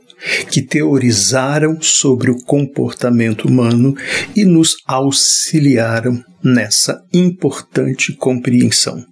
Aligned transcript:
que 0.50 0.62
teorizaram 0.62 1.82
sobre 1.82 2.32
o 2.32 2.42
comportamento 2.44 3.48
humano 3.48 3.94
e 4.36 4.46
nos 4.46 4.76
auxiliaram 4.86 6.24
nessa 6.44 7.02
importante 7.14 8.14
compreensão. 8.14 9.04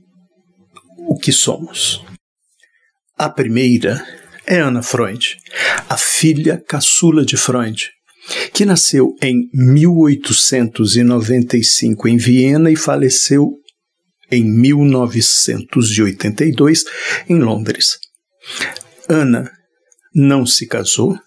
O 1.08 1.17
que 1.17 1.31
somos? 1.31 2.03
A 3.17 3.30
primeira 3.30 4.03
é 4.45 4.59
Ana 4.59 4.81
Freud, 4.81 5.38
a 5.89 5.97
filha 5.97 6.61
caçula 6.66 7.25
de 7.25 7.38
Freud, 7.38 7.89
que 8.53 8.66
nasceu 8.66 9.13
em 9.21 9.49
1895 9.53 12.07
em 12.07 12.17
Viena 12.17 12.71
e 12.71 12.75
faleceu 12.75 13.52
em 14.31 14.43
1982 14.43 16.83
em 17.30 17.38
Londres. 17.39 17.99
Ana 19.07 19.52
não 20.13 20.45
se 20.45 20.67
casou, 20.67 21.17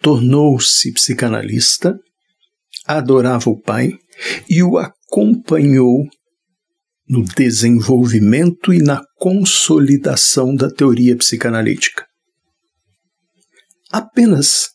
tornou-se 0.00 0.90
psicanalista, 0.92 1.94
adorava 2.86 3.50
o 3.50 3.60
pai 3.60 3.92
e 4.48 4.62
o 4.62 4.78
acompanhou 4.78 6.08
no 7.08 7.24
desenvolvimento 7.24 8.72
e 8.72 8.78
na 8.78 9.02
consolidação 9.16 10.54
da 10.54 10.70
teoria 10.70 11.16
psicanalítica. 11.16 12.06
Apenas 13.90 14.68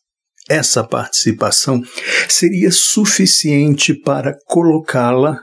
essa 0.49 0.83
participação 0.83 1.81
seria 2.29 2.71
suficiente 2.71 3.93
para 3.93 4.37
colocá-la 4.45 5.39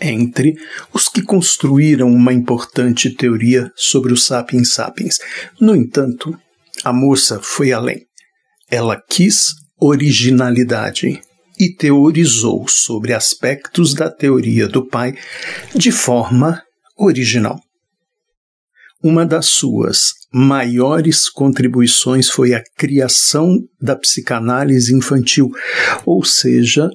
entre 0.00 0.54
os 0.92 1.08
que 1.08 1.22
construíram 1.22 2.08
uma 2.08 2.32
importante 2.32 3.10
teoria 3.10 3.70
sobre 3.76 4.12
o 4.12 4.16
Sapiens 4.16 4.72
Sapiens. 4.72 5.18
No 5.60 5.74
entanto, 5.76 6.36
a 6.82 6.92
moça 6.92 7.40
foi 7.42 7.72
além. 7.72 8.04
Ela 8.70 9.00
quis 9.08 9.54
originalidade 9.78 11.20
e 11.58 11.72
teorizou 11.72 12.66
sobre 12.66 13.12
aspectos 13.12 13.94
da 13.94 14.10
teoria 14.10 14.66
do 14.66 14.86
pai 14.86 15.14
de 15.74 15.92
forma 15.92 16.62
original. 16.96 17.60
Uma 19.04 19.26
das 19.26 19.48
suas 19.48 20.14
maiores 20.32 21.28
contribuições 21.28 22.30
foi 22.30 22.54
a 22.54 22.62
criação 22.74 23.58
da 23.78 23.94
psicanálise 23.94 24.94
infantil, 24.94 25.50
ou 26.06 26.24
seja, 26.24 26.88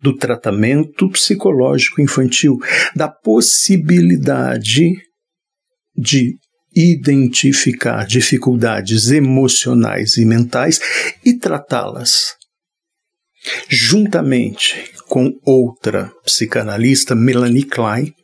do 0.00 0.16
tratamento 0.16 1.10
psicológico 1.10 2.00
infantil, 2.00 2.58
da 2.94 3.08
possibilidade 3.08 4.92
de 5.96 6.36
identificar 6.76 8.06
dificuldades 8.06 9.10
emocionais 9.10 10.16
e 10.16 10.24
mentais 10.24 10.78
e 11.24 11.36
tratá-las. 11.36 12.36
Juntamente 13.68 14.92
com 15.08 15.32
outra 15.44 16.12
psicanalista, 16.24 17.16
Melanie 17.16 17.64
Klein, 17.64 18.14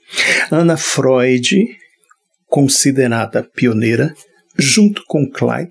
Anna 0.53 0.77
Freud 0.77 1.83
considerada 2.55 3.43
pioneira, 3.43 4.15
junto 4.57 5.03
com 5.09 5.29
Klein, 5.29 5.67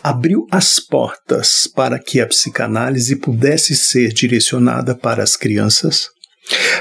abriu 0.00 0.46
as 0.48 0.78
portas 0.78 1.66
para 1.66 1.98
que 1.98 2.20
a 2.20 2.26
psicanálise 2.28 3.16
pudesse 3.16 3.74
ser 3.74 4.12
direcionada 4.12 4.94
para 4.94 5.24
as 5.24 5.36
crianças, 5.36 6.08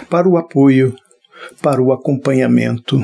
para 0.07 0.29
o 0.29 0.37
apoio, 0.37 0.95
para 1.63 1.81
o 1.81 1.91
acompanhamento, 1.91 3.03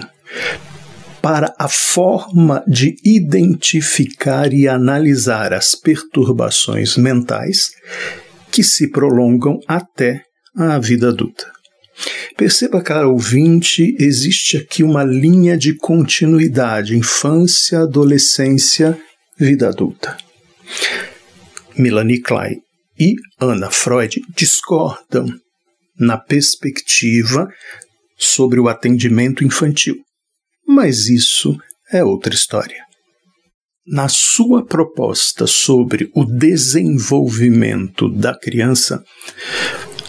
para 1.20 1.52
a 1.58 1.68
forma 1.68 2.64
de 2.68 2.96
identificar 3.04 4.54
e 4.54 4.68
analisar 4.68 5.52
as 5.52 5.74
perturbações 5.74 6.96
mentais 6.96 7.72
que 8.52 8.62
se 8.62 8.92
prolongam 8.92 9.60
até 9.68 10.22
a 10.56 10.78
vida 10.78 11.10
adulta. 11.10 11.55
Perceba, 12.38 12.82
cara 12.82 13.08
ouvinte, 13.08 13.96
existe 14.00 14.58
aqui 14.58 14.84
uma 14.84 15.04
linha 15.04 15.58
de 15.58 15.74
continuidade: 15.76 16.98
infância, 16.98 17.80
adolescência, 17.80 19.00
vida 19.38 19.70
adulta. 19.70 20.18
Melanie 21.78 22.22
Klein 22.22 22.62
e 23.00 23.16
Anna 23.40 23.70
Freud 23.70 24.22
discordam 24.36 25.28
na 25.98 26.18
perspectiva 26.18 27.50
sobre 28.18 28.60
o 28.60 28.68
atendimento 28.68 29.44
infantil. 29.44 29.98
Mas 30.68 31.08
isso 31.08 31.58
é 31.92 32.04
outra 32.04 32.34
história. 32.34 32.84
Na 33.88 34.10
sua 34.10 34.66
proposta 34.66 35.46
sobre 35.46 36.10
o 36.16 36.26
desenvolvimento 36.26 38.10
da 38.10 38.38
criança, 38.38 39.04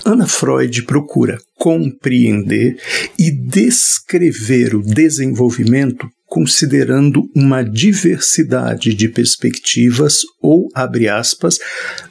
Ana 0.06 0.28
Freud 0.28 0.84
procura 0.84 1.36
compreender 1.56 2.80
e 3.18 3.28
descrever 3.28 4.76
o 4.76 4.80
desenvolvimento 4.80 6.08
considerando 6.26 7.28
uma 7.34 7.62
diversidade 7.62 8.94
de 8.94 9.08
perspectivas 9.08 10.18
ou, 10.40 10.68
abre 10.74 11.08
aspas, 11.08 11.58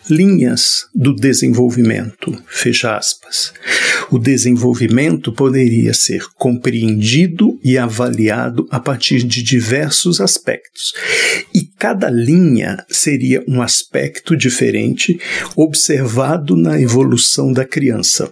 linhas 0.09 0.87
do 0.93 1.15
desenvolvimento, 1.15 2.35
fecha 2.47 2.97
aspas. 2.97 3.53
O 4.09 4.17
desenvolvimento 4.17 5.31
poderia 5.31 5.93
ser 5.93 6.23
compreendido 6.35 7.59
e 7.63 7.77
avaliado 7.77 8.67
a 8.71 8.79
partir 8.79 9.23
de 9.23 9.41
diversos 9.43 10.19
aspectos, 10.19 10.93
e 11.53 11.64
cada 11.85 12.09
linha 12.09 12.83
seria 12.89 13.43
um 13.47 13.61
aspecto 13.61 14.35
diferente 14.35 15.19
observado 15.55 16.57
na 16.57 16.81
evolução 16.81 17.53
da 17.53 17.63
criança, 17.63 18.31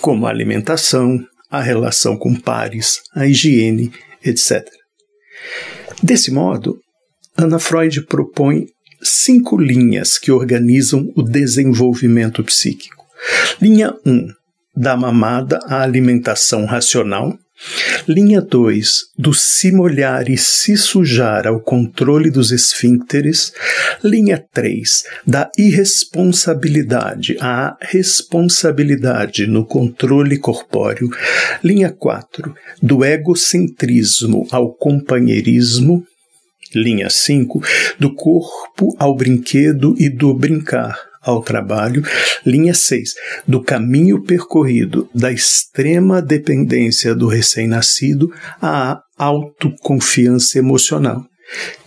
como 0.00 0.26
a 0.26 0.28
alimentação, 0.28 1.24
a 1.48 1.60
relação 1.60 2.16
com 2.16 2.34
pares, 2.34 3.00
a 3.14 3.28
higiene, 3.28 3.92
etc. 4.24 4.68
Desse 6.02 6.32
modo, 6.32 6.80
Ana 7.38 7.60
Freud 7.60 8.06
propõe 8.06 8.66
cinco 9.00 9.56
linhas 9.56 10.18
que 10.18 10.32
organizam 10.32 11.12
o 11.14 11.22
desenvolvimento 11.22 12.42
psíquico. 12.42 13.06
Linha 13.62 13.94
1, 14.04 14.10
um, 14.12 14.26
da 14.76 14.96
mamada 14.96 15.60
à 15.68 15.80
alimentação 15.80 16.64
racional. 16.64 17.38
Linha 18.08 18.40
2, 18.40 19.10
do 19.18 19.34
se 19.34 19.70
molhar 19.70 20.28
e 20.30 20.36
se 20.36 20.76
sujar 20.76 21.46
ao 21.46 21.60
controle 21.60 22.30
dos 22.30 22.50
esfíncteres. 22.50 23.52
Linha 24.02 24.42
3, 24.52 25.04
da 25.26 25.50
irresponsabilidade 25.58 27.36
à 27.40 27.76
responsabilidade 27.80 29.46
no 29.46 29.64
controle 29.64 30.38
corpóreo. 30.38 31.10
Linha 31.62 31.90
4, 31.90 32.54
do 32.82 33.04
egocentrismo 33.04 34.46
ao 34.50 34.72
companheirismo. 34.72 36.04
Linha 36.74 37.10
5, 37.10 37.62
do 37.98 38.14
corpo 38.14 38.94
ao 38.98 39.14
brinquedo 39.14 39.94
e 39.98 40.08
do 40.08 40.32
brincar 40.32 41.09
ao 41.20 41.42
trabalho. 41.42 42.02
Linha 42.44 42.74
6. 42.74 43.14
Do 43.46 43.62
caminho 43.62 44.22
percorrido 44.22 45.08
da 45.14 45.30
extrema 45.30 46.22
dependência 46.22 47.14
do 47.14 47.26
recém-nascido 47.26 48.32
à 48.60 49.00
autoconfiança 49.18 50.58
emocional, 50.58 51.24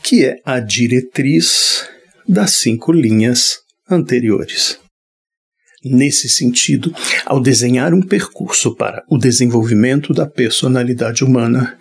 que 0.02 0.24
é 0.26 0.38
a 0.46 0.60
diretriz 0.60 1.88
das 2.28 2.52
cinco 2.52 2.92
linhas 2.92 3.58
anteriores. 3.90 4.78
Nesse 5.84 6.30
sentido, 6.30 6.96
ao 7.26 7.42
desenhar 7.42 7.94
um 7.94 8.02
percurso 8.02 8.74
para 8.74 9.04
o 9.10 9.18
desenvolvimento 9.18 10.14
da 10.14 10.26
personalidade 10.26 11.26
humana, 11.26 11.78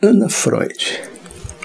Anna 0.00 0.30
Freud 0.30 1.02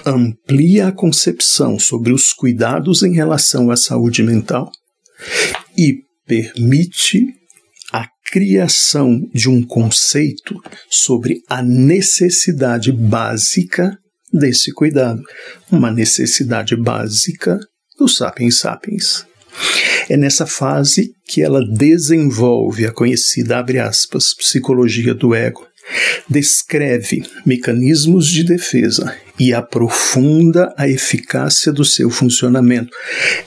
amplia 0.04 0.88
a 0.88 0.92
concepção 0.92 1.78
sobre 1.78 2.12
os 2.12 2.32
cuidados 2.32 3.02
em 3.02 3.14
relação 3.14 3.70
à 3.70 3.76
saúde 3.76 4.22
mental 4.22 4.70
e 5.76 6.00
permite 6.26 7.26
a 7.92 8.08
criação 8.30 9.20
de 9.34 9.48
um 9.48 9.62
conceito 9.62 10.60
sobre 10.88 11.42
a 11.48 11.62
necessidade 11.62 12.90
básica 12.92 13.96
desse 14.32 14.72
cuidado, 14.72 15.22
uma 15.70 15.90
necessidade 15.90 16.74
básica 16.74 17.58
do 17.98 18.08
Sapiens 18.08 18.58
Sapiens. 18.58 19.26
É 20.08 20.16
nessa 20.16 20.46
fase 20.46 21.12
que 21.26 21.42
ela 21.42 21.60
desenvolve 21.76 22.86
a 22.86 22.92
conhecida, 22.92 23.58
abre 23.58 23.78
aspas, 23.78 24.34
psicologia 24.34 25.14
do 25.14 25.34
ego, 25.34 25.66
descreve 26.28 27.24
mecanismos 27.44 28.28
de 28.28 28.44
defesa 28.44 29.14
e 29.42 29.52
aprofunda 29.52 30.72
a 30.78 30.88
eficácia 30.88 31.72
do 31.72 31.84
seu 31.84 32.08
funcionamento 32.10 32.92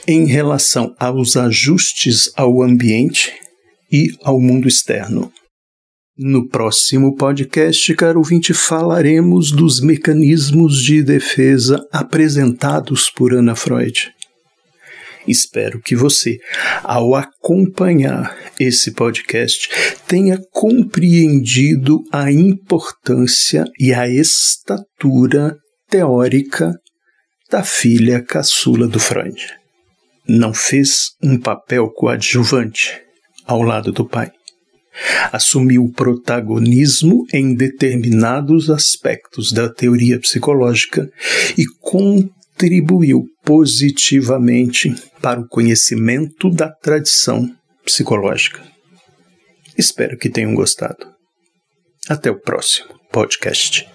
em 0.06 0.26
relação 0.26 0.94
aos 1.00 1.38
ajustes 1.38 2.30
ao 2.36 2.62
ambiente 2.62 3.32
e 3.90 4.10
ao 4.22 4.38
mundo 4.42 4.68
externo. 4.68 5.32
No 6.18 6.50
próximo 6.50 7.16
podcast, 7.16 7.94
caro 7.96 8.20
ouvinte, 8.20 8.54
falaremos 8.54 9.52
dos 9.52 9.80
mecanismos 9.80 10.84
de 10.84 11.02
defesa 11.02 11.82
apresentados 11.94 13.10
por 13.10 13.34
Ana 13.34 13.56
Freud. 13.56 14.12
Espero 15.26 15.82
que 15.82 15.96
você, 15.96 16.38
ao 16.84 17.16
acompanhar 17.16 18.38
esse 18.60 18.92
podcast, 18.92 19.70
tenha 20.06 20.38
compreendido 20.52 22.04
a 22.12 22.30
importância 22.30 23.64
e 23.80 23.94
a 23.94 24.10
estatura 24.10 25.58
teórica 25.90 26.74
da 27.50 27.64
filha 27.64 28.24
caçula 28.24 28.88
do 28.88 29.00
Freud. 29.00 29.40
Não 30.28 30.54
fez 30.54 31.12
um 31.22 31.40
papel 31.40 31.90
coadjuvante 31.90 33.02
ao 33.46 33.62
lado 33.62 33.92
do 33.92 34.08
pai. 34.08 34.32
Assumiu 35.32 35.92
protagonismo 35.96 37.26
em 37.34 37.54
determinados 37.54 38.70
aspectos 38.70 39.52
da 39.52 39.70
teoria 39.72 40.20
psicológica 40.20 41.10
e 41.58 41.66
contribuiu 41.82 43.26
positivamente 43.44 44.96
para 45.22 45.40
o 45.40 45.48
conhecimento 45.48 46.50
da 46.50 46.72
tradição 46.72 47.54
psicológica. 47.84 48.62
Espero 49.78 50.18
que 50.18 50.30
tenham 50.30 50.56
gostado. 50.56 51.06
Até 52.08 52.32
o 52.32 52.40
próximo 52.40 52.96
podcast. 53.12 53.95